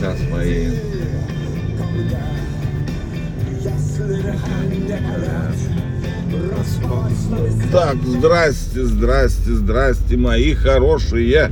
Сейчас 0.00 0.18
мои 0.30 0.68
Так, 7.72 7.96
здрасте, 8.04 8.84
здрасте, 8.84 9.52
здрасте, 9.52 10.16
мои 10.16 10.54
хорошие. 10.54 11.50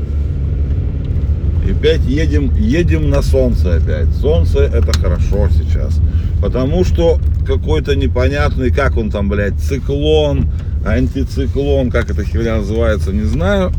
И 1.66 1.70
опять 1.70 2.00
едем, 2.04 2.54
едем 2.54 3.08
на 3.08 3.22
солнце 3.22 3.76
опять. 3.76 4.08
Солнце 4.20 4.60
это 4.60 4.92
хорошо 4.92 5.48
сейчас. 5.50 5.98
Потому 6.42 6.84
что 6.84 7.18
какой-то 7.46 7.96
непонятный, 7.96 8.70
как 8.70 8.96
он 8.96 9.10
там, 9.10 9.28
блядь, 9.28 9.58
циклон, 9.60 10.46
антициклон, 10.86 11.90
как 11.90 12.10
эта 12.10 12.24
херня 12.24 12.56
называется, 12.56 13.12
не 13.12 13.24
знаю. 13.24 13.72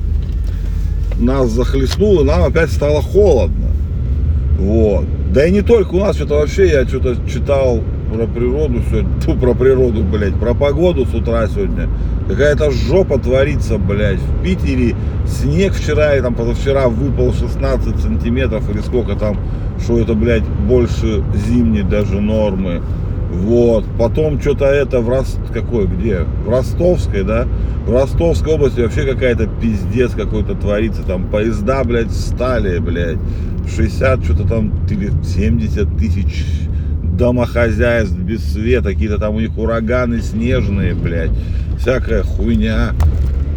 Нас 1.19 1.49
захлестнуло, 1.49 2.23
нам 2.23 2.43
опять 2.43 2.71
стало 2.71 3.01
холодно. 3.01 3.67
Вот. 4.57 5.05
Да 5.33 5.45
и 5.45 5.51
не 5.51 5.61
только 5.61 5.95
у 5.95 5.99
нас, 5.99 6.15
что-то 6.15 6.35
вообще 6.35 6.67
я 6.69 6.87
что-то 6.87 7.15
читал 7.29 7.81
про 8.11 8.25
природу 8.25 8.81
сегодня, 8.89 9.21
тьфу, 9.21 9.35
про 9.35 9.53
природу, 9.53 10.03
блядь, 10.03 10.33
про 10.35 10.53
погоду 10.53 11.05
с 11.05 11.13
утра 11.13 11.47
сегодня. 11.47 11.89
Какая-то 12.27 12.71
жопа 12.71 13.19
творится, 13.19 13.77
блядь. 13.77 14.19
В 14.19 14.43
Питере 14.43 14.95
снег 15.27 15.73
вчера 15.73 16.15
и 16.15 16.21
там 16.21 16.35
позавчера 16.35 16.87
выпал 16.87 17.33
16 17.33 17.99
сантиметров 17.99 18.69
или 18.73 18.79
сколько 18.79 19.15
там, 19.15 19.37
что 19.83 19.99
это, 19.99 20.13
блядь, 20.13 20.47
больше 20.67 21.23
зимней 21.47 21.83
даже 21.83 22.19
нормы. 22.19 22.81
Вот. 23.29 23.85
Потом 23.97 24.41
что-то 24.41 24.65
это 24.65 25.01
в 25.01 25.09
Рос... 25.09 25.37
какой, 25.53 25.87
где? 25.87 26.21
В 26.45 26.49
Ростовской, 26.49 27.23
да? 27.23 27.47
В 27.85 27.91
Ростовской 27.91 28.53
области 28.53 28.81
вообще 28.81 29.05
какая-то 29.05 29.47
пиздец 29.61 30.11
какой-то 30.11 30.55
творится. 30.55 31.03
Там 31.03 31.29
поезда, 31.29 31.83
блядь, 31.83 32.11
стали, 32.11 32.79
блядь. 32.79 33.19
60 33.75 34.23
что-то 34.23 34.47
там 34.47 34.73
или 34.89 35.11
70 35.23 35.97
тысяч 35.97 36.45
домохозяйств 37.19 38.17
без 38.17 38.53
света, 38.53 38.89
какие-то 38.89 39.19
там 39.19 39.35
у 39.35 39.39
них 39.39 39.57
ураганы 39.57 40.21
снежные, 40.21 40.95
блядь, 40.95 41.31
всякая 41.77 42.23
хуйня. 42.23 42.93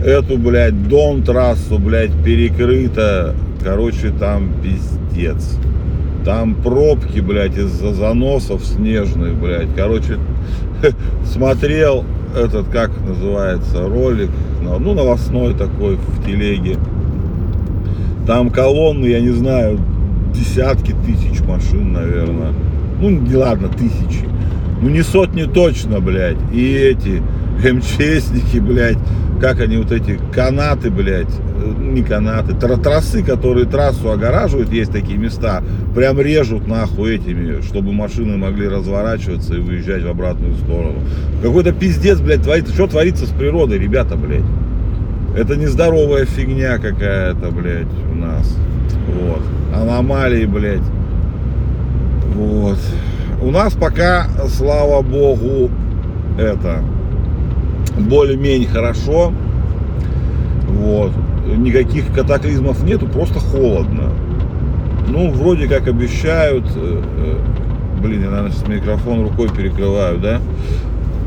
Эту, 0.05 0.37
блядь, 0.37 0.89
дом 0.89 1.23
трассу, 1.23 1.79
блядь, 1.79 2.13
перекрыто. 2.25 3.35
Короче, 3.63 4.11
там 4.11 4.53
пиздец. 4.61 5.57
Там 6.25 6.55
пробки, 6.55 7.21
блядь, 7.21 7.59
из-за 7.59 7.93
заносов 7.93 8.65
снежных, 8.65 9.35
блядь. 9.35 9.75
Короче, 9.75 10.19
смотрел 11.25 12.05
этот, 12.37 12.69
как 12.69 12.91
называется, 13.07 13.89
ролик, 13.89 14.31
ну, 14.63 14.95
новостной 14.95 15.55
такой 15.55 15.97
в 15.97 16.25
телеге. 16.25 16.77
Там 18.27 18.51
колонны, 18.51 19.07
я 19.07 19.21
не 19.21 19.31
знаю, 19.31 19.81
десятки 20.33 20.95
тысяч 21.05 21.41
машин, 21.41 21.93
наверное. 21.93 22.53
Ну, 23.01 23.11
не 23.11 23.35
ладно, 23.35 23.69
тысячи. 23.69 24.29
Ну, 24.81 24.89
не 24.89 25.03
сотни 25.03 25.43
точно, 25.43 26.01
блядь. 26.01 26.39
И 26.53 26.73
эти 26.73 27.21
МЧСники, 27.63 28.59
блядь, 28.59 28.99
как 29.41 29.61
они 29.61 29.77
вот 29.77 29.91
эти 29.93 30.19
канаты, 30.33 30.91
блядь, 30.91 31.27
э, 31.29 31.73
не 31.79 32.03
канаты, 32.03 32.55
тр 32.55 32.77
трассы, 32.79 33.23
которые 33.23 33.67
трассу 33.67 34.11
огораживают, 34.11 34.73
есть 34.73 34.93
такие 34.93 35.19
места, 35.19 35.63
прям 35.95 36.21
режут 36.21 36.67
нахуй 36.67 37.17
этими, 37.17 37.61
чтобы 37.63 37.93
машины 37.93 38.37
могли 38.37 38.69
разворачиваться 38.69 39.55
и 39.55 39.61
выезжать 39.61 40.03
в 40.03 40.09
обратную 40.09 40.55
сторону. 40.55 41.01
Какой-то 41.43 41.73
пиздец, 41.73 42.21
блядь, 42.21 42.43
творится. 42.43 42.73
Что 42.73 42.87
творится 42.87 43.27
с 43.27 43.31
природой, 43.31 43.79
ребята, 43.79 44.17
блядь? 44.17 44.45
Это 45.37 45.57
нездоровая 45.57 46.25
фигня 46.25 46.79
какая-то, 46.79 47.51
блядь, 47.51 47.87
у 48.13 48.15
нас. 48.15 48.57
Вот. 49.09 49.43
Аномалии, 49.75 50.47
блядь. 50.47 50.83
Вот. 52.35 52.79
У 53.41 53.51
нас 53.51 53.73
пока, 53.73 54.29
слава 54.49 55.03
богу, 55.03 55.71
это 56.39 56.83
более-менее 57.99 58.69
хорошо. 58.69 59.33
Вот. 60.69 61.13
Никаких 61.57 62.13
катаклизмов 62.15 62.83
нету, 62.85 63.07
просто 63.07 63.39
холодно. 63.41 64.11
Ну, 65.09 65.31
вроде 65.31 65.69
как 65.69 65.89
обещают. 65.89 66.65
э, 66.75 67.03
э, 67.19 68.01
Блин, 68.01 68.23
я, 68.23 68.31
наверное, 68.31 68.51
сейчас 68.53 68.69
микрофон 68.69 69.23
рукой 69.23 69.49
перекрываю, 69.49 70.19
да? 70.19 70.41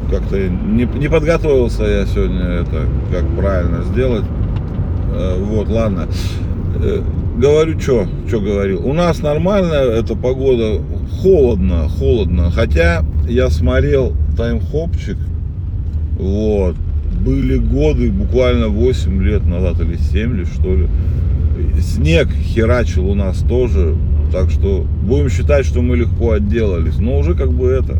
Как-то 0.09 0.37
не, 0.37 0.83
не 0.83 1.07
подготовился 1.07 1.83
я 1.83 2.05
сегодня 2.05 2.41
это, 2.61 2.81
как 3.11 3.25
правильно 3.37 3.83
сделать. 3.83 4.25
Э, 5.13 5.37
Вот, 5.39 5.69
ладно. 5.69 6.07
Говорю, 7.37 7.79
что, 7.79 8.05
что 8.27 8.39
говорил. 8.39 8.85
У 8.87 8.93
нас 8.93 9.21
нормальная 9.21 9.83
эта 9.83 10.15
погода, 10.15 10.81
холодно, 11.21 11.87
холодно. 11.89 12.49
Хотя 12.49 13.03
я 13.27 13.49
смотрел 13.49 14.13
таймхопчик, 14.37 15.17
вот, 16.17 16.75
были 17.25 17.57
годы, 17.57 18.11
буквально 18.11 18.67
8 18.67 19.23
лет 19.23 19.45
назад 19.45 19.79
или 19.81 19.97
7 19.97 20.37
ли, 20.37 20.45
что 20.45 20.75
ли. 20.75 20.87
Снег 21.79 22.29
херачил 22.29 23.09
у 23.09 23.15
нас 23.15 23.39
тоже, 23.39 23.95
так 24.31 24.49
что 24.49 24.85
будем 25.03 25.29
считать, 25.29 25.65
что 25.65 25.81
мы 25.81 25.97
легко 25.97 26.31
отделались. 26.31 26.97
Но 26.97 27.17
уже 27.17 27.35
как 27.35 27.51
бы 27.51 27.67
это, 27.67 27.97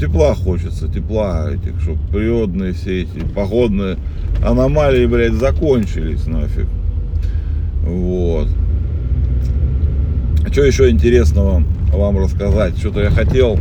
тепла 0.00 0.34
хочется, 0.34 0.88
тепла 0.88 1.50
этих, 1.52 1.80
чтобы 1.80 1.98
природные 2.12 2.72
все 2.72 3.02
эти 3.02 3.20
погодные 3.34 3.96
аномалии, 4.44 5.06
блядь, 5.06 5.34
закончились 5.34 6.26
нафиг. 6.26 6.66
Вот. 7.82 8.48
Что 10.52 10.64
еще 10.64 10.90
интересного 10.90 11.62
вам 11.92 12.18
рассказать? 12.18 12.78
Что-то 12.78 13.00
я 13.00 13.10
хотел. 13.10 13.58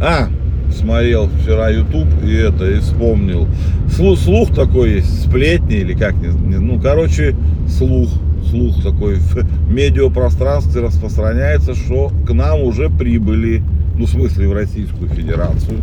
А, 0.00 0.28
смотрел 0.74 1.28
вчера 1.40 1.70
YouTube 1.70 2.08
и 2.24 2.32
это, 2.34 2.70
и 2.70 2.80
вспомнил. 2.80 3.48
Слух, 3.90 4.18
слух 4.18 4.54
такой 4.54 4.94
есть, 4.96 5.24
сплетни 5.24 5.76
или 5.76 5.94
как, 5.94 6.14
не, 6.16 6.28
не- 6.28 6.58
ну, 6.58 6.80
короче, 6.80 7.34
слух, 7.68 8.10
слух 8.50 8.82
такой 8.82 9.16
в 9.16 9.72
медиапространстве 9.72 10.82
распространяется, 10.82 11.74
что 11.74 12.10
к 12.26 12.32
нам 12.32 12.60
уже 12.62 12.90
прибыли, 12.90 13.62
ну, 13.96 14.06
в 14.06 14.10
смысле, 14.10 14.48
в 14.48 14.52
Российскую 14.52 15.08
Федерацию, 15.10 15.78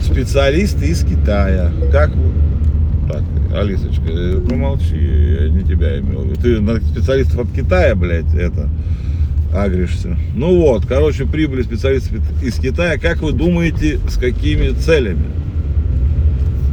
специалисты 0.00 0.86
из 0.86 1.04
Китая. 1.04 1.70
Как? 1.92 2.12
Так, 3.10 3.22
Алисочка, 3.54 4.08
э, 4.08 4.40
помолчи, 4.48 4.96
я 5.40 5.48
не 5.48 5.62
тебя 5.62 5.98
имел. 6.00 6.24
Ты 6.42 6.60
на 6.60 6.76
специалистов 6.80 7.40
от 7.40 7.52
Китая, 7.52 7.94
блядь, 7.94 8.34
это, 8.34 8.68
агришься. 9.54 10.16
Ну 10.34 10.60
вот, 10.60 10.86
короче, 10.86 11.24
прибыли 11.24 11.62
специалисты 11.62 12.20
из 12.42 12.56
Китая. 12.56 12.98
Как 12.98 13.22
вы 13.22 13.32
думаете, 13.32 13.98
с 14.08 14.16
какими 14.16 14.70
целями? 14.70 15.26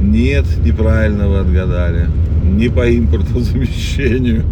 Нет, 0.01 0.45
неправильно 0.63 1.27
вы 1.27 1.39
отгадали. 1.39 2.07
Не 2.43 2.69
по 2.69 2.89
импортозамещению 2.89 4.43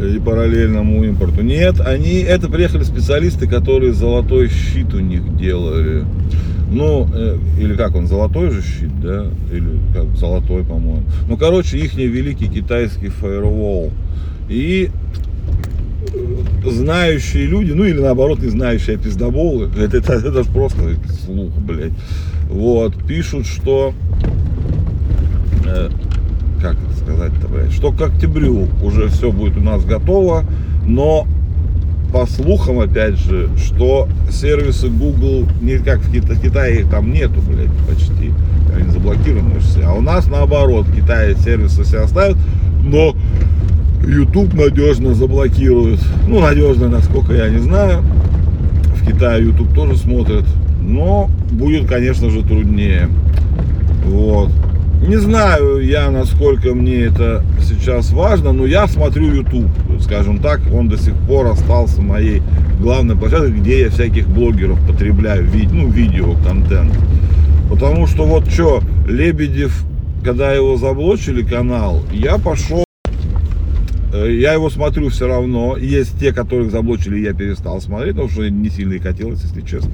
и 0.14 0.18
параллельному 0.18 1.04
импорту. 1.04 1.42
Нет, 1.42 1.80
они, 1.80 2.20
это 2.20 2.48
приехали 2.48 2.84
специалисты, 2.84 3.48
которые 3.48 3.94
золотой 3.94 4.50
щит 4.50 4.92
у 4.92 5.00
них 5.00 5.36
делали. 5.36 6.04
Ну, 6.70 7.08
э, 7.14 7.38
или 7.58 7.74
как 7.74 7.94
он, 7.94 8.06
золотой 8.06 8.50
же 8.50 8.62
щит, 8.62 9.00
да? 9.00 9.26
Или 9.50 9.78
как, 9.94 10.16
золотой, 10.16 10.64
по-моему. 10.64 11.04
Ну, 11.28 11.36
короче, 11.36 11.78
их 11.78 11.94
великий 11.94 12.48
китайский 12.48 13.08
фаервол. 13.08 13.90
И 14.48 14.90
знающие 16.64 17.46
люди, 17.46 17.72
ну 17.72 17.84
или 17.84 18.00
наоборот 18.00 18.40
не 18.40 18.48
знающие 18.48 18.96
а 18.96 18.98
пиздоболы, 18.98 19.70
это, 19.78 19.98
это, 19.98 20.12
это 20.14 20.42
ж 20.42 20.46
просто 20.46 20.78
слух, 21.24 21.50
блядь, 21.58 21.92
вот, 22.48 22.94
пишут, 23.04 23.46
что, 23.46 23.94
э, 25.66 25.90
как 26.60 26.74
это 26.74 26.96
сказать-то, 26.98 27.48
блядь, 27.48 27.72
что 27.72 27.92
к 27.92 28.00
октябрю 28.00 28.68
уже 28.82 29.08
все 29.08 29.32
будет 29.32 29.56
у 29.56 29.60
нас 29.60 29.84
готово, 29.84 30.44
но 30.86 31.26
по 32.12 32.26
слухам, 32.26 32.78
опять 32.78 33.18
же, 33.18 33.48
что 33.58 34.08
сервисы 34.30 34.88
Google, 34.88 35.48
не 35.60 35.78
как 35.78 35.98
в 35.98 36.12
Кита- 36.12 36.40
Китае, 36.40 36.82
их 36.82 36.90
там 36.90 37.12
нету, 37.12 37.40
блядь, 37.40 37.72
почти, 37.88 38.32
они 38.74 38.88
заблокированы 38.90 39.58
все, 39.58 39.82
а 39.84 39.94
у 39.94 40.00
нас 40.00 40.28
наоборот, 40.28 40.86
в 40.86 40.94
Китае 40.94 41.34
сервисы 41.34 41.82
все 41.82 42.02
оставят, 42.02 42.36
но 42.84 43.16
YouTube 44.06 44.54
надежно 44.54 45.14
заблокирует. 45.14 46.00
Ну, 46.28 46.40
надежно, 46.40 46.88
насколько 46.88 47.32
я 47.34 47.48
не 47.48 47.58
знаю. 47.58 48.02
В 48.96 49.06
Китае 49.06 49.44
YouTube 49.44 49.74
тоже 49.74 49.96
смотрят. 49.96 50.44
Но 50.80 51.30
будет, 51.50 51.88
конечно 51.88 52.30
же, 52.30 52.42
труднее. 52.42 53.08
Вот. 54.06 54.50
Не 55.06 55.16
знаю 55.16 55.80
я, 55.80 56.10
насколько 56.10 56.74
мне 56.74 57.00
это 57.00 57.42
сейчас 57.60 58.10
важно, 58.12 58.52
но 58.52 58.64
я 58.64 58.86
смотрю 58.86 59.32
YouTube, 59.34 59.70
скажем 60.00 60.38
так, 60.38 60.60
он 60.72 60.88
до 60.88 60.96
сих 60.96 61.14
пор 61.14 61.46
остался 61.48 62.00
моей 62.00 62.42
главной 62.80 63.14
площадкой, 63.14 63.52
где 63.52 63.82
я 63.82 63.90
всяких 63.90 64.26
блогеров 64.28 64.78
потребляю, 64.86 65.44
ви- 65.44 65.68
ну, 65.70 65.88
видео, 65.88 66.34
контент. 66.46 66.92
Потому 67.68 68.06
что 68.06 68.24
вот 68.24 68.48
что, 68.50 68.80
Лебедев 69.06 69.84
когда 70.24 70.54
его 70.54 70.78
заблочили 70.78 71.42
канал, 71.42 72.02
я 72.10 72.38
пошел, 72.38 72.83
я 74.14 74.52
его 74.52 74.70
смотрю 74.70 75.08
все 75.08 75.26
равно. 75.26 75.76
Есть 75.76 76.18
те, 76.20 76.32
которых 76.32 76.70
заблочили, 76.70 77.18
я 77.18 77.34
перестал 77.34 77.80
смотреть, 77.80 78.14
потому 78.14 78.30
что 78.30 78.48
не 78.48 78.70
сильно 78.70 78.94
и 78.94 78.98
хотелось, 78.98 79.42
если 79.42 79.60
честно. 79.62 79.92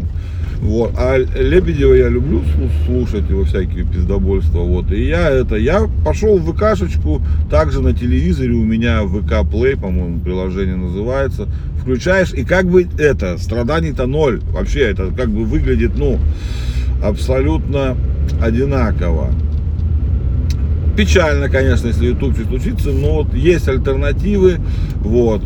Вот. 0.61 0.93
А 0.99 1.17
Лебедева 1.17 1.95
я 1.95 2.09
люблю 2.09 2.43
слушать 2.85 3.29
его 3.31 3.45
всякие 3.45 3.85
пиздобольства. 3.85 4.61
Вот. 4.61 4.93
И 4.93 5.07
я 5.07 5.31
это, 5.31 5.57
я 5.57 5.89
пошел 6.05 6.39
в 6.39 6.53
ВКшечку, 6.53 7.23
также 7.51 7.81
на 7.81 7.95
телевизоре 7.95 8.53
у 8.53 8.65
меня 8.65 9.03
ВК 9.05 9.47
Play, 9.51 9.81
по-моему, 9.81 10.21
приложение 10.21 10.77
называется. 10.77 11.49
Включаешь, 11.81 12.35
и 12.35 12.45
как 12.45 12.67
бы 12.67 12.87
это, 12.99 13.39
страданий-то 13.39 14.07
ноль. 14.07 14.41
Вообще 14.53 14.81
это 14.81 15.11
как 15.17 15.31
бы 15.31 15.45
выглядит, 15.45 15.93
ну, 15.97 16.19
абсолютно 17.03 17.97
одинаково. 18.43 19.31
Печально, 20.97 21.49
конечно, 21.49 21.89
если 21.89 22.07
YouTube 22.07 22.37
случится, 22.47 22.91
но 22.91 23.23
вот 23.23 23.35
есть 23.35 23.69
альтернативы. 23.69 24.61
Вот. 24.97 25.43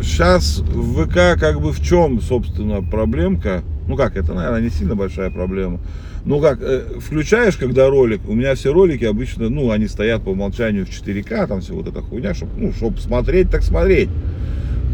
Сейчас 0.00 0.58
в 0.58 1.04
ВК 1.04 1.38
как 1.40 1.60
бы 1.60 1.72
в 1.72 1.82
чем, 1.82 2.20
собственно, 2.20 2.82
проблемка? 2.82 3.62
Ну 3.88 3.96
как, 3.96 4.16
это, 4.16 4.34
наверное, 4.34 4.60
не 4.60 4.70
сильно 4.70 4.94
большая 4.94 5.30
проблема. 5.30 5.80
Ну 6.24 6.40
как, 6.40 6.60
э, 6.60 6.98
включаешь, 6.98 7.56
когда 7.56 7.88
ролик, 7.88 8.20
у 8.28 8.34
меня 8.34 8.54
все 8.56 8.72
ролики 8.72 9.04
обычно, 9.04 9.48
ну, 9.48 9.70
они 9.70 9.86
стоят 9.86 10.22
по 10.22 10.30
умолчанию 10.30 10.84
в 10.84 10.90
4К, 10.90 11.46
там 11.46 11.60
все 11.60 11.72
вот 11.72 11.86
эта 11.86 12.02
хуйня, 12.02 12.34
чтобы, 12.34 12.52
ну, 12.56 12.72
чтобы 12.72 12.98
смотреть, 12.98 13.48
так 13.50 13.62
смотреть. 13.62 14.08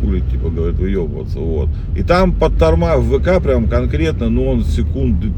Хули, 0.02 0.20
типа, 0.20 0.50
говорит, 0.50 0.78
выебываться, 0.78 1.38
вот. 1.38 1.70
И 1.96 2.02
там 2.02 2.34
под 2.34 2.58
торма 2.58 2.96
в 2.98 3.18
ВК 3.18 3.42
прям 3.42 3.66
конкретно, 3.66 4.28
ну, 4.28 4.46
он 4.46 4.64
секунды 4.64 5.32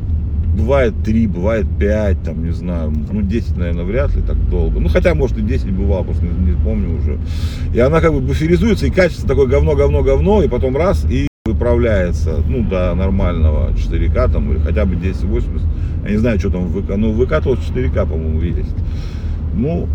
бывает 0.55 0.95
3, 1.05 1.27
бывает 1.27 1.67
5, 1.79 2.23
там, 2.23 2.45
не 2.45 2.53
знаю, 2.53 2.93
ну, 3.11 3.23
10, 3.23 3.57
наверное, 3.57 3.85
вряд 3.85 4.15
ли 4.15 4.23
так 4.23 4.37
долго. 4.49 4.81
Ну, 4.81 4.89
хотя, 4.89 5.15
может, 5.15 5.37
и 5.39 5.43
10 5.43 5.71
бывало, 5.71 6.05
просто 6.05 6.25
не, 6.25 6.53
не 6.53 6.65
помню 6.65 6.99
уже. 6.99 7.19
И 7.75 7.81
она 7.81 8.01
как 8.01 8.13
бы 8.13 8.21
буферизуется, 8.21 8.87
и 8.87 8.91
качество 8.91 9.29
такое 9.29 9.47
говно, 9.47 9.75
говно, 9.75 10.03
говно, 10.03 10.43
и 10.43 10.49
потом 10.49 10.77
раз, 10.77 11.05
и 11.11 11.27
выправляется, 11.45 12.43
ну, 12.49 12.63
до 12.63 12.95
нормального 12.95 13.73
4К, 13.73 14.33
там, 14.33 14.53
или 14.53 14.59
хотя 14.61 14.85
бы 14.85 14.95
1080. 14.95 15.61
Я 16.05 16.11
не 16.11 16.19
знаю, 16.19 16.39
что 16.39 16.51
там 16.51 16.67
в 16.67 16.83
ВК, 16.83 16.97
ну, 16.97 17.13
в 17.13 17.25
ВК 17.25 17.43
тоже 17.43 17.61
4К, 17.61 18.07
по-моему, 18.07 18.41
есть. 18.41 18.75
Ну, 19.55 19.89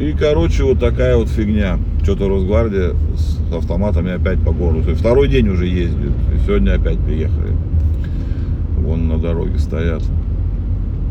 и, 0.00 0.12
короче, 0.12 0.62
вот 0.62 0.80
такая 0.80 1.16
вот 1.16 1.28
фигня. 1.28 1.78
Что-то 2.02 2.28
Росгвардия 2.28 2.92
с 3.16 3.52
автоматами 3.52 4.12
опять 4.12 4.40
по 4.44 4.52
городу. 4.52 4.94
Второй 4.94 5.28
день 5.28 5.48
уже 5.48 5.66
ездит. 5.66 6.12
И 6.34 6.46
сегодня 6.46 6.74
опять 6.74 6.98
приехали 6.98 7.52
вон 8.78 9.08
на 9.08 9.18
дороге 9.18 9.58
стоят. 9.58 10.02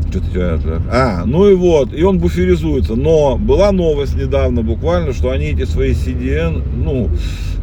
Что-то 0.10 0.82
А, 0.90 1.24
ну 1.26 1.50
и 1.50 1.54
вот, 1.54 1.94
и 1.94 2.02
он 2.04 2.20
буферизуется. 2.20 2.96
Но 2.96 3.38
была 3.38 3.72
новость 3.72 4.16
недавно 4.16 4.62
буквально, 4.62 5.14
что 5.14 5.32
они 5.32 5.48
эти 5.48 5.66
свои 5.66 5.92
CDN, 5.92 6.64
ну, 6.78 7.10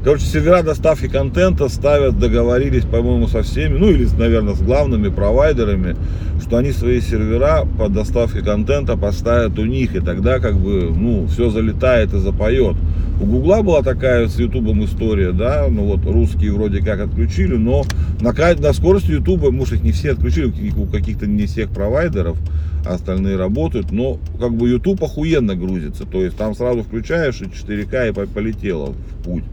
короче, 0.05 0.27
сервера 0.27 0.63
доставки 0.63 1.09
контента 1.09 1.69
ставят, 1.69 2.19
договорились, 2.19 2.85
по-моему, 2.85 3.29
со 3.29 3.43
всеми, 3.43 3.79
ну 3.79 3.89
или, 3.89 4.07
наверное, 4.19 4.55
с 4.55 4.61
главными 4.61 5.09
провайдерами, 5.09 5.97
что 6.43 6.59
они 6.59 6.73
свои 6.73 7.01
сервера 7.01 7.67
по 7.79 7.89
доставке 7.89 8.43
контента 8.43 8.97
поставят 8.97 9.59
у 9.59 9.65
них, 9.65 9.97
и 9.97 10.01
тогда 10.01 10.39
как 10.39 10.57
бы, 10.57 10.93
ну, 10.95 11.27
все 11.29 11.49
залетает 11.49 12.13
и 12.13 12.19
запоет. 12.19 12.77
У 13.21 13.27
Гугла 13.27 13.63
была 13.63 13.83
такая 13.83 14.27
с 14.27 14.39
Ютубом 14.41 14.85
история, 14.85 15.31
да, 15.31 15.69
ну 15.71 15.85
вот 15.85 16.05
русские 16.05 16.53
вроде 16.53 16.83
как 16.83 16.99
отключили, 16.99 17.55
но 17.57 17.85
на, 18.21 18.33
на 18.33 18.73
скорости 18.73 19.13
Ютуба, 19.13 19.53
может 19.53 19.75
их 19.75 19.83
не 19.85 19.93
все 19.93 20.13
отключили, 20.13 20.73
у 20.77 20.87
каких-то 20.87 21.27
не 21.27 21.47
всех 21.47 21.71
провайдеров, 21.71 22.37
а 22.85 22.95
остальные 22.95 23.37
работают, 23.37 23.93
но 23.93 24.19
как 24.41 24.55
бы 24.55 24.69
YouTube 24.69 25.05
охуенно 25.05 25.55
грузится, 25.55 26.07
то 26.07 26.25
есть 26.25 26.37
там 26.37 26.57
сразу 26.57 26.83
включаешь 26.83 27.41
и 27.41 27.45
4К 27.45 28.11
и 28.11 28.27
полетело 28.27 28.93
в 28.93 29.25
путь. 29.25 29.45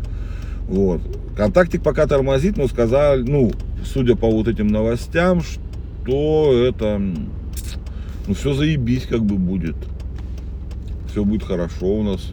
Вот. 0.68 1.02
Контактик 1.38 1.84
пока 1.84 2.08
тормозит, 2.08 2.58
но 2.58 2.68
сказали, 2.68 3.22
ну, 3.22 3.52
судя 3.86 4.16
по 4.16 4.30
вот 4.30 4.48
этим 4.48 4.68
новостям, 4.68 5.42
что 5.42 6.54
это, 6.68 7.00
ну, 8.28 8.34
все 8.34 8.54
заебись 8.54 9.04
как 9.04 9.24
бы 9.24 9.36
будет. 9.36 9.76
Все 11.12 11.24
будет 11.24 11.44
хорошо 11.44 11.88
у 11.88 12.04
нас. 12.04 12.32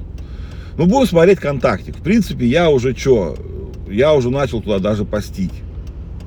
Ну, 0.78 0.86
будем 0.86 1.08
смотреть 1.08 1.40
контактик. 1.40 1.96
В 1.96 2.02
принципе, 2.02 2.46
я 2.46 2.70
уже 2.70 2.96
что, 2.96 3.36
я 3.90 4.14
уже 4.14 4.30
начал 4.30 4.62
туда 4.62 4.78
даже 4.78 5.04
постить. 5.04 5.52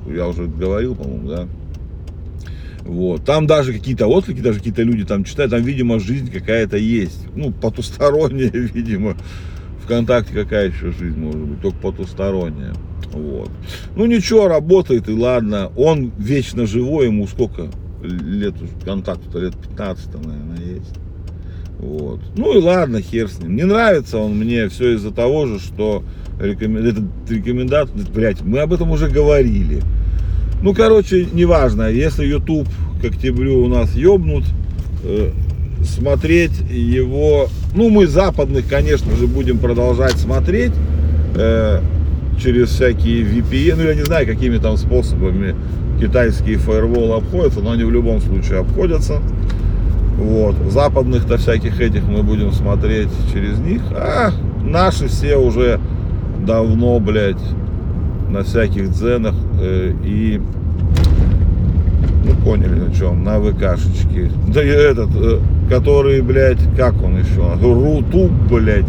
Я 0.06 0.28
уже 0.28 0.44
говорил, 0.44 0.94
по-моему, 0.94 1.28
да. 1.28 1.48
Вот. 2.80 3.24
Там 3.24 3.46
даже 3.46 3.72
какие-то 3.72 4.08
отклики, 4.08 4.40
даже 4.40 4.58
какие-то 4.58 4.82
люди 4.82 5.04
там 5.04 5.24
читают, 5.24 5.52
там, 5.52 5.62
видимо, 5.62 5.98
жизнь 6.00 6.30
какая-то 6.30 6.76
есть. 6.76 7.28
Ну, 7.34 7.50
потусторонняя, 7.50 8.50
видимо. 8.52 9.16
Вконтакте 9.82 10.34
какая 10.34 10.68
еще 10.68 10.92
жизнь 10.92 11.18
может 11.18 11.40
быть, 11.40 11.60
только 11.62 11.78
потусторонняя. 11.78 12.74
Вот. 13.12 13.50
Ну 13.96 14.06
ничего, 14.06 14.48
работает 14.48 15.08
и 15.08 15.12
ладно. 15.12 15.72
Он 15.76 16.12
вечно 16.18 16.66
живой, 16.66 17.06
ему 17.06 17.26
сколько 17.26 17.68
лет 18.02 18.54
контакту-то, 18.84 19.38
лет 19.38 19.56
15, 19.56 20.14
наверное, 20.24 20.76
есть. 20.76 20.94
Вот. 21.82 22.20
Ну 22.36 22.56
и 22.56 22.62
ладно, 22.62 23.02
хер 23.02 23.28
с 23.28 23.40
ним. 23.40 23.56
Не 23.56 23.64
нравится 23.64 24.18
он 24.18 24.36
мне 24.36 24.68
все 24.68 24.94
из-за 24.94 25.10
того 25.10 25.46
же, 25.46 25.58
что 25.58 26.04
рекомен... 26.40 26.86
этот 26.86 27.04
рекомендат, 27.28 27.90
блядь, 28.14 28.40
мы 28.42 28.60
об 28.60 28.72
этом 28.72 28.92
уже 28.92 29.08
говорили. 29.08 29.82
Ну, 30.62 30.74
короче, 30.74 31.26
неважно, 31.32 31.90
если 31.90 32.24
YouTube 32.24 32.68
к 33.00 33.04
октябрю 33.04 33.64
у 33.64 33.68
нас 33.68 33.96
ёбнут, 33.96 34.44
э, 35.02 35.32
смотреть 35.84 36.52
его, 36.70 37.48
ну, 37.74 37.90
мы 37.90 38.06
западных, 38.06 38.68
конечно 38.68 39.16
же, 39.16 39.26
будем 39.26 39.58
продолжать 39.58 40.12
смотреть 40.12 40.72
э, 41.34 41.80
через 42.40 42.68
всякие 42.68 43.24
VPN, 43.24 43.74
ну, 43.76 43.82
я 43.82 43.94
не 43.96 44.04
знаю, 44.04 44.24
какими 44.24 44.58
там 44.58 44.76
способами 44.76 45.56
китайские 46.00 46.58
фаерволы 46.58 47.16
обходятся, 47.16 47.58
но 47.60 47.72
они 47.72 47.82
в 47.82 47.90
любом 47.90 48.20
случае 48.20 48.60
обходятся. 48.60 49.20
Вот. 50.22 50.54
Западных-то 50.70 51.36
всяких 51.36 51.80
этих 51.80 52.04
мы 52.04 52.22
будем 52.22 52.52
смотреть 52.52 53.08
через 53.32 53.58
них. 53.58 53.82
А 53.90 54.30
наши 54.64 55.08
все 55.08 55.36
уже 55.36 55.80
давно, 56.46 57.00
блядь, 57.00 57.42
на 58.30 58.44
всяких 58.44 58.90
дзенах 58.90 59.34
э, 59.60 59.92
и 60.04 60.40
ну 62.24 62.34
поняли 62.44 62.80
на 62.80 62.94
чем, 62.94 63.24
на 63.24 63.40
ВКшечке. 63.40 64.30
Да 64.48 64.62
и 64.62 64.68
этот, 64.68 65.10
э, 65.16 65.40
который, 65.68 66.22
блядь, 66.22 66.60
как 66.76 67.02
он 67.02 67.18
еще, 67.18 67.42
Рутуб, 67.60 68.30
блядь, 68.48 68.86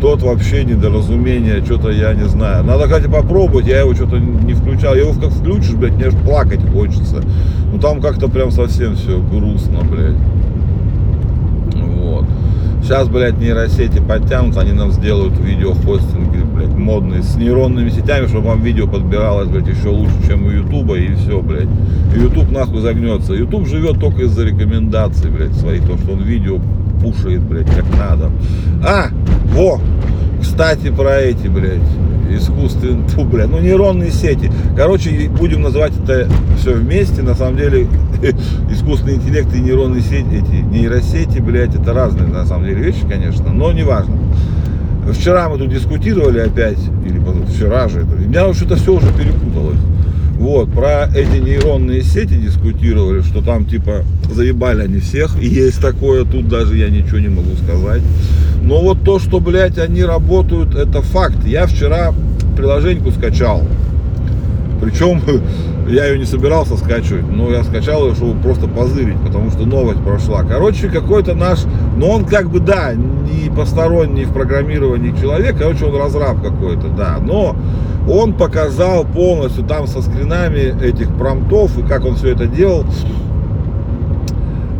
тот 0.00 0.22
вообще 0.22 0.64
недоразумение, 0.64 1.62
что-то 1.64 1.90
я 1.90 2.14
не 2.14 2.26
знаю. 2.26 2.64
Надо, 2.64 2.84
кстати, 2.84 3.08
попробовать, 3.08 3.66
я 3.66 3.80
его 3.80 3.94
что-то 3.94 4.18
не 4.18 4.54
включал. 4.54 4.94
Его 4.94 5.12
как 5.12 5.30
включишь, 5.30 5.74
блядь, 5.74 5.94
мне 5.94 6.06
аж 6.06 6.14
плакать 6.14 6.60
хочется. 6.72 7.22
Ну 7.72 7.78
там 7.78 8.00
как-то 8.00 8.28
прям 8.28 8.50
совсем 8.50 8.96
все 8.96 9.20
грустно, 9.20 9.80
блядь. 9.82 10.16
Сейчас, 12.92 13.08
блядь, 13.08 13.38
нейросети 13.38 14.02
подтянутся, 14.06 14.60
они 14.60 14.72
нам 14.72 14.92
сделают 14.92 15.38
видеохостинги, 15.38 16.42
блядь, 16.44 16.76
модные, 16.76 17.22
с 17.22 17.36
нейронными 17.36 17.88
сетями, 17.88 18.26
чтобы 18.26 18.48
вам 18.48 18.60
видео 18.60 18.86
подбиралось, 18.86 19.48
блядь, 19.48 19.66
еще 19.66 19.88
лучше, 19.88 20.12
чем 20.28 20.44
у 20.44 20.50
Ютуба, 20.50 20.98
и 20.98 21.14
все, 21.14 21.40
блядь. 21.40 21.70
Ютуб 22.14 22.50
нахуй 22.50 22.82
загнется. 22.82 23.32
Ютуб 23.32 23.66
живет 23.66 23.98
только 23.98 24.24
из-за 24.24 24.44
рекомендаций, 24.44 25.30
блядь, 25.30 25.54
своих, 25.54 25.86
то, 25.86 25.96
что 25.96 26.12
он 26.12 26.22
видео 26.22 26.60
пушает, 27.00 27.40
блядь, 27.40 27.74
как 27.74 27.86
надо. 27.96 28.30
А, 28.86 29.06
во, 29.54 29.80
кстати, 30.42 30.90
про 30.90 31.16
эти, 31.16 31.48
блядь, 31.48 31.80
искусственные, 32.30 33.06
фу, 33.08 33.24
блядь, 33.24 33.50
ну 33.50 33.58
нейронные 33.58 34.10
сети. 34.10 34.50
Короче, 34.76 35.28
будем 35.28 35.62
называть 35.62 35.92
это 36.02 36.28
все 36.58 36.74
вместе. 36.74 37.22
На 37.22 37.34
самом 37.34 37.56
деле, 37.56 37.86
искусственный 38.70 39.16
интеллект 39.16 39.54
и 39.54 39.60
нейронные 39.60 40.02
сети, 40.02 40.26
эти 40.32 40.62
нейросети, 40.62 41.38
блядь, 41.38 41.74
это 41.74 41.92
разные 41.92 42.28
на 42.28 42.44
самом 42.46 42.66
деле 42.66 42.82
вещи, 42.82 43.06
конечно, 43.08 43.52
но 43.52 43.72
неважно. 43.72 44.16
Вчера 45.10 45.48
мы 45.48 45.58
тут 45.58 45.68
дискутировали 45.68 46.38
опять, 46.38 46.78
или 47.04 47.20
вчера 47.52 47.88
же, 47.88 48.00
это, 48.00 48.14
меня 48.14 48.46
вообще 48.46 48.66
это 48.66 48.76
все 48.76 48.94
уже 48.94 49.06
перепуталось. 49.12 49.78
Вот, 50.42 50.72
про 50.72 51.04
эти 51.14 51.36
нейронные 51.36 52.02
сети 52.02 52.34
дискутировали, 52.34 53.20
что 53.20 53.42
там 53.42 53.64
типа 53.64 54.02
заебали 54.28 54.82
они 54.82 54.98
всех, 54.98 55.40
и 55.40 55.46
есть 55.46 55.80
такое, 55.80 56.24
тут 56.24 56.48
даже 56.48 56.76
я 56.76 56.90
ничего 56.90 57.20
не 57.20 57.28
могу 57.28 57.54
сказать. 57.64 58.02
Но 58.60 58.82
вот 58.82 59.04
то, 59.04 59.20
что, 59.20 59.38
блядь, 59.38 59.78
они 59.78 60.02
работают, 60.02 60.74
это 60.74 61.00
факт. 61.00 61.46
Я 61.46 61.68
вчера 61.68 62.12
приложеньку 62.56 63.12
скачал. 63.12 63.62
Причем 64.80 65.22
я 65.88 66.06
ее 66.06 66.18
не 66.18 66.24
собирался 66.24 66.76
скачивать, 66.76 67.30
но 67.30 67.48
я 67.52 67.62
скачал 67.62 68.08
ее, 68.08 68.16
чтобы 68.16 68.42
просто 68.42 68.66
позырить, 68.66 69.20
потому 69.24 69.48
что 69.52 69.64
новость 69.64 70.02
прошла. 70.02 70.42
Короче, 70.42 70.88
какой-то 70.88 71.36
наш, 71.36 71.60
но 71.96 72.10
он 72.10 72.24
как 72.24 72.50
бы, 72.50 72.58
да, 72.58 72.94
не 72.94 73.48
посторонний 73.48 74.24
в 74.24 74.32
программировании 74.32 75.14
человек, 75.20 75.56
короче, 75.56 75.84
он 75.84 75.96
разраб 75.96 76.42
какой-то, 76.42 76.88
да, 76.88 77.18
но 77.24 77.54
он 78.08 78.34
показал 78.34 79.04
полностью 79.04 79.64
там 79.64 79.86
со 79.86 80.02
скринами 80.02 80.84
этих 80.84 81.14
промтов 81.16 81.78
и 81.78 81.82
как 81.82 82.04
он 82.04 82.16
все 82.16 82.32
это 82.32 82.46
делал, 82.46 82.84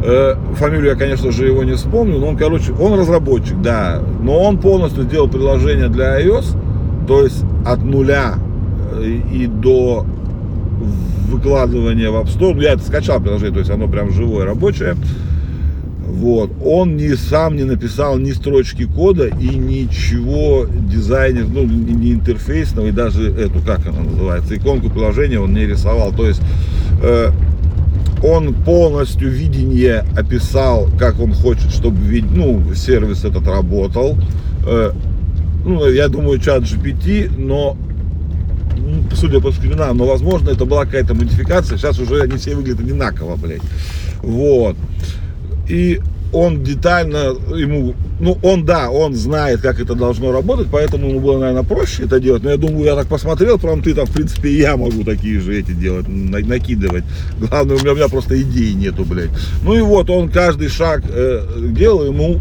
Э, 0.04 0.34
фамилию 0.56 0.90
я, 0.90 0.94
конечно 0.96 1.30
же, 1.30 1.46
его 1.46 1.62
не 1.62 1.74
вспомню, 1.74 2.18
но 2.18 2.28
он, 2.28 2.36
короче, 2.36 2.72
он 2.72 2.98
разработчик, 2.98 3.60
да, 3.62 4.00
но 4.20 4.40
он 4.40 4.58
полностью 4.58 5.04
сделал 5.04 5.28
приложение 5.28 5.88
для 5.88 6.20
iOS, 6.20 6.56
то 7.06 7.22
есть 7.22 7.44
от 7.64 7.84
нуля 7.84 8.34
э, 8.94 9.04
и 9.32 9.46
до 9.46 10.04
выкладывания 11.28 12.10
в 12.10 12.14
App 12.14 12.26
Store. 12.26 12.52
Ну, 12.54 12.60
я 12.60 12.72
это 12.72 12.82
скачал 12.82 13.20
приложение, 13.20 13.52
то 13.52 13.60
есть 13.60 13.70
оно 13.70 13.86
прям 13.86 14.10
живое, 14.10 14.44
рабочее. 14.44 14.96
Вот. 16.12 16.50
Он 16.62 16.96
ни 16.96 17.14
сам 17.14 17.56
не 17.56 17.64
написал 17.64 18.18
ни 18.18 18.32
строчки 18.32 18.84
кода 18.84 19.28
и 19.28 19.48
ничего 19.48 20.66
дизайнер, 20.68 21.46
ну, 21.48 21.64
не 21.64 22.12
интерфейсного, 22.12 22.88
и 22.88 22.90
даже 22.90 23.30
эту, 23.30 23.60
как 23.60 23.86
она 23.86 24.02
называется, 24.02 24.54
иконку 24.54 24.90
приложения 24.90 25.40
он 25.40 25.54
не 25.54 25.66
рисовал. 25.66 26.12
То 26.12 26.28
есть 26.28 26.42
э, 27.02 27.30
он 28.22 28.52
полностью 28.52 29.30
видение 29.30 30.04
описал, 30.14 30.90
как 30.98 31.18
он 31.18 31.32
хочет, 31.32 31.70
чтобы 31.70 31.96
ну, 32.20 32.62
сервис 32.74 33.24
этот 33.24 33.46
работал. 33.46 34.18
Э, 34.66 34.92
ну, 35.64 35.88
я 35.88 36.08
думаю, 36.08 36.38
чат 36.40 36.64
GPT, 36.64 37.32
но 37.38 37.78
судя 39.14 39.40
по 39.40 39.50
скринам, 39.50 39.96
но 39.96 40.04
возможно 40.04 40.50
это 40.50 40.66
была 40.66 40.84
какая-то 40.84 41.14
модификация, 41.14 41.78
сейчас 41.78 41.98
уже 41.98 42.20
они 42.20 42.36
все 42.36 42.54
выглядят 42.54 42.80
одинаково, 42.80 43.36
блядь. 43.36 43.62
Вот. 44.22 44.76
И 45.72 46.02
он 46.34 46.62
детально 46.62 47.34
ему, 47.56 47.94
ну 48.20 48.36
он 48.42 48.66
да, 48.66 48.90
он 48.90 49.14
знает, 49.14 49.62
как 49.62 49.80
это 49.80 49.94
должно 49.94 50.30
работать, 50.30 50.68
поэтому 50.70 51.08
ему 51.08 51.20
было, 51.20 51.38
наверное, 51.38 51.62
проще 51.62 52.04
это 52.04 52.20
делать. 52.20 52.42
Но 52.42 52.50
я 52.50 52.58
думаю, 52.58 52.84
я 52.84 52.94
так 52.94 53.06
посмотрел, 53.06 53.58
прям 53.58 53.80
ты 53.80 53.94
там, 53.94 54.04
в 54.04 54.10
принципе, 54.10 54.50
и 54.50 54.58
я 54.58 54.76
могу 54.76 55.02
такие 55.02 55.40
же 55.40 55.58
эти 55.58 55.72
делать, 55.72 56.06
накидывать. 56.08 57.04
Главное, 57.38 57.76
у 57.76 57.80
меня, 57.80 57.92
у 57.92 57.94
меня 57.94 58.08
просто 58.08 58.40
идей 58.42 58.74
нету, 58.74 59.06
блядь. 59.06 59.30
Ну 59.64 59.74
и 59.74 59.80
вот, 59.80 60.10
он 60.10 60.28
каждый 60.28 60.68
шаг 60.68 61.04
э, 61.08 61.70
делал, 61.70 62.04
ему 62.04 62.38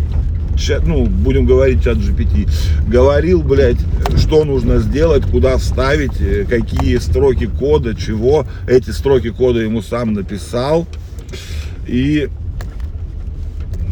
ну, 0.86 1.06
будем 1.06 1.46
говорить 1.46 1.82
чат 1.82 1.98
GPT, 2.00 2.50
говорил, 2.86 3.44
блядь, 3.44 3.80
что 4.18 4.44
нужно 4.44 4.80
сделать, 4.80 5.24
куда 5.24 5.58
вставить, 5.58 6.20
э, 6.20 6.46
какие 6.50 6.98
строки 6.98 7.48
кода, 7.48 7.96
чего. 7.96 8.46
Эти 8.68 8.90
строки 8.90 9.30
кода 9.30 9.62
ему 9.62 9.82
сам 9.82 10.12
написал. 10.12 10.86
И 11.88 12.28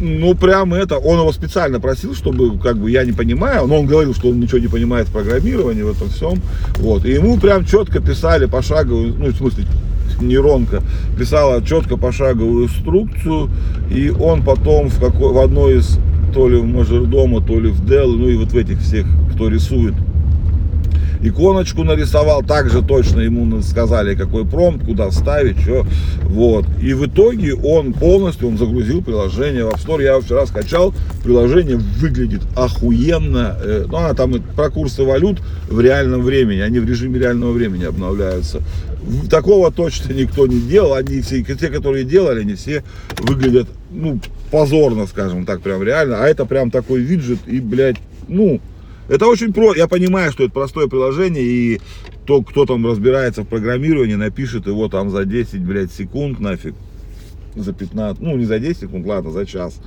ну, 0.00 0.34
прям 0.34 0.74
это, 0.74 0.98
он 0.98 1.18
его 1.18 1.32
специально 1.32 1.80
просил, 1.80 2.14
чтобы, 2.14 2.58
как 2.58 2.76
бы, 2.78 2.90
я 2.90 3.04
не 3.04 3.12
понимаю, 3.12 3.66
но 3.66 3.80
он 3.80 3.86
говорил, 3.86 4.14
что 4.14 4.28
он 4.28 4.40
ничего 4.40 4.58
не 4.58 4.68
понимает 4.68 5.08
в 5.08 5.12
программировании, 5.12 5.82
в 5.82 5.90
этом 5.90 6.08
всем, 6.08 6.40
вот, 6.78 7.04
и 7.04 7.12
ему 7.12 7.38
прям 7.38 7.64
четко 7.64 8.00
писали 8.00 8.46
пошаговую, 8.46 9.14
ну, 9.16 9.26
в 9.26 9.36
смысле, 9.36 9.64
нейронка 10.20 10.82
писала 11.18 11.62
четко 11.64 11.96
пошаговую 11.96 12.64
инструкцию, 12.64 13.50
и 13.90 14.10
он 14.10 14.42
потом 14.42 14.88
в, 14.88 15.00
какой, 15.00 15.32
в 15.32 15.38
одной 15.38 15.78
из, 15.78 15.98
то 16.34 16.48
ли 16.48 16.56
в 16.56 16.64
мажордома, 16.64 17.40
то 17.40 17.58
ли 17.58 17.70
в 17.70 17.82
Dell, 17.84 18.16
ну, 18.16 18.28
и 18.28 18.36
вот 18.36 18.52
в 18.52 18.56
этих 18.56 18.80
всех, 18.80 19.06
кто 19.34 19.48
рисует 19.48 19.94
иконочку 21.22 21.84
нарисовал, 21.84 22.42
также 22.42 22.82
точно 22.82 23.20
ему 23.20 23.60
сказали, 23.62 24.14
какой 24.14 24.44
промпт, 24.44 24.84
куда 24.86 25.10
вставить, 25.10 25.60
что, 25.60 25.86
вот. 26.22 26.66
И 26.82 26.94
в 26.94 27.06
итоге 27.06 27.54
он 27.54 27.92
полностью, 27.92 28.48
он 28.48 28.58
загрузил 28.58 29.02
приложение 29.02 29.64
в 29.64 29.68
App 29.68 29.84
Store, 29.84 30.02
я 30.02 30.12
его 30.12 30.20
вчера 30.20 30.46
скачал, 30.46 30.94
приложение 31.22 31.76
выглядит 31.76 32.42
охуенно, 32.56 33.56
э, 33.62 33.84
ну, 33.88 33.96
она 33.98 34.14
там 34.14 34.34
про 34.56 34.70
курсы 34.70 35.02
валют 35.02 35.40
в 35.68 35.80
реальном 35.80 36.22
времени, 36.22 36.60
они 36.60 36.78
в 36.78 36.88
режиме 36.88 37.18
реального 37.18 37.52
времени 37.52 37.84
обновляются. 37.84 38.62
Такого 39.30 39.70
точно 39.72 40.12
никто 40.12 40.46
не 40.46 40.60
делал, 40.60 40.94
они 40.94 41.20
все, 41.20 41.42
те, 41.42 41.68
которые 41.68 42.04
делали, 42.04 42.40
они 42.40 42.54
все 42.54 42.84
выглядят, 43.18 43.68
ну, 43.90 44.20
позорно, 44.50 45.06
скажем 45.06 45.46
так, 45.46 45.62
прям 45.62 45.82
реально, 45.82 46.22
а 46.22 46.26
это 46.26 46.44
прям 46.44 46.70
такой 46.70 47.00
виджет 47.00 47.38
и, 47.46 47.60
блядь, 47.60 47.96
ну, 48.28 48.60
это 49.10 49.26
очень 49.26 49.52
про... 49.52 49.74
Я 49.74 49.88
понимаю, 49.88 50.30
что 50.30 50.44
это 50.44 50.52
простое 50.52 50.86
приложение, 50.86 51.42
и 51.42 51.80
то, 52.26 52.42
кто 52.42 52.64
там 52.64 52.86
разбирается 52.86 53.42
в 53.42 53.48
программировании, 53.48 54.14
напишет 54.14 54.68
его 54.68 54.88
там 54.88 55.10
за 55.10 55.24
10, 55.24 55.60
блядь, 55.62 55.92
секунд 55.92 56.38
нафиг. 56.38 56.74
За 57.56 57.72
15, 57.72 58.22
ну 58.22 58.36
не 58.36 58.44
за 58.44 58.60
10 58.60 58.82
секунд, 58.82 59.04
ладно, 59.04 59.32
за 59.32 59.46
час. 59.46 59.80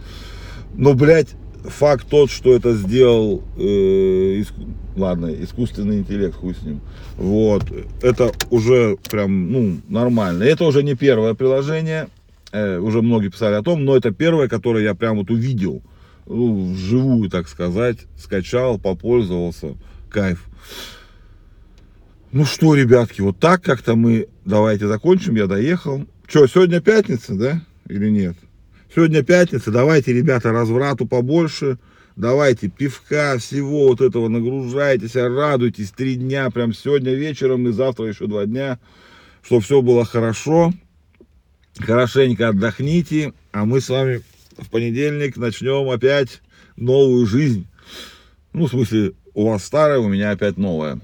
Но, 0.76 0.94
блядь, 0.94 1.30
факт 1.64 2.06
тот, 2.10 2.30
что 2.32 2.54
это 2.54 2.74
сделал, 2.74 3.44
э, 3.58 4.40
иск... 4.42 4.54
ладно, 4.98 5.34
искусственный 5.34 6.00
интеллект, 6.00 6.36
хуй 6.36 6.54
с 6.54 6.62
ним. 6.62 6.82
Вот, 7.16 7.64
это 8.02 8.34
уже 8.50 8.98
прям, 9.10 9.54
ну, 9.54 9.78
нормально. 9.88 10.44
Это 10.44 10.66
уже 10.66 10.84
не 10.84 10.96
первое 10.96 11.34
приложение, 11.34 12.10
э, 12.52 12.78
уже 12.78 13.02
многие 13.02 13.30
писали 13.30 13.56
о 13.56 13.64
том, 13.64 13.86
но 13.86 13.96
это 13.96 14.12
первое, 14.12 14.50
которое 14.50 14.84
я 14.84 14.96
прям 14.96 15.16
вот 15.16 15.32
увидел 15.32 15.82
ну, 16.26 16.74
вживую, 16.74 17.30
так 17.30 17.48
сказать, 17.48 18.00
скачал, 18.18 18.80
попользовался, 18.80 19.76
кайф. 20.10 20.46
Ну 22.32 22.46
что, 22.46 22.76
ребятки, 22.76 23.22
вот 23.22 23.40
так 23.40 23.62
как-то 23.64 23.96
мы, 23.96 24.28
давайте 24.46 24.88
закончим, 24.88 25.36
я 25.36 25.48
доехал. 25.48 26.06
Что, 26.28 26.48
сегодня 26.48 26.82
пятница, 26.82 27.36
да, 27.36 27.62
или 27.88 28.10
нет? 28.10 28.38
Сегодня 28.94 29.24
пятница, 29.24 29.72
давайте, 29.72 30.14
ребята, 30.14 30.52
разврату 30.52 31.06
побольше, 31.06 31.78
давайте 32.16 32.70
пивка, 32.70 33.38
всего 33.38 33.88
вот 33.88 34.02
этого 34.02 34.30
нагружайтесь, 34.30 35.16
радуйтесь, 35.16 35.92
три 35.92 36.16
дня, 36.16 36.50
прям 36.50 36.74
сегодня 36.74 37.14
вечером 37.14 37.68
и 37.68 37.72
завтра 37.72 38.06
еще 38.06 38.28
два 38.28 38.46
дня, 38.46 38.80
чтобы 39.44 39.62
все 39.62 39.82
было 39.82 40.06
хорошо, 40.06 40.74
хорошенько 41.78 42.50
отдохните, 42.50 43.34
а 43.52 43.66
мы 43.66 43.82
с 43.82 43.90
вами 43.90 44.22
в 44.58 44.70
понедельник 44.70 45.38
начнем 45.38 45.90
опять 45.90 46.42
новую 46.76 47.26
жизнь. 47.26 47.68
Ну, 48.54 48.68
в 48.68 48.70
смысле, 48.70 49.14
у 49.34 49.50
вас 49.50 49.64
старая, 49.64 50.00
у 50.00 50.08
меня 50.08 50.32
опять 50.32 50.58
новая. 50.58 51.00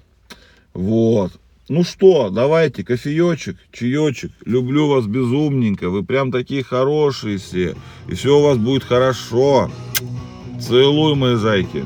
Вот. 0.74 1.32
Ну 1.68 1.84
что, 1.84 2.30
давайте, 2.30 2.84
кофеечек, 2.84 3.58
чаечек. 3.72 4.32
Люблю 4.46 4.88
вас 4.88 5.06
безумненько. 5.06 5.90
Вы 5.90 6.04
прям 6.04 6.32
такие 6.32 6.64
хорошие 6.64 7.38
все. 7.38 7.76
И 8.08 8.16
все 8.16 8.40
у 8.40 8.42
вас 8.42 8.58
будет 8.58 8.84
хорошо. 8.84 9.70
Целую, 10.60 11.16
мои 11.16 11.36
зайки. 11.36 11.86